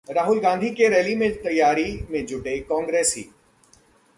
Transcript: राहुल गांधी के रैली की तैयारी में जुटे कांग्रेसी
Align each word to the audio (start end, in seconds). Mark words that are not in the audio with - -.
राहुल 0.09 0.39
गांधी 0.39 0.69
के 0.69 0.87
रैली 0.87 1.15
की 1.15 1.29
तैयारी 1.43 1.99
में 2.09 2.25
जुटे 2.25 2.57
कांग्रेसी 2.59 3.21